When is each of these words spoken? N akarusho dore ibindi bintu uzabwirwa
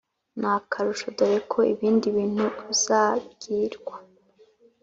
N 0.39 0.41
akarusho 0.57 1.07
dore 1.17 1.37
ibindi 1.73 2.07
bintu 2.17 2.45
uzabwirwa 2.73 3.95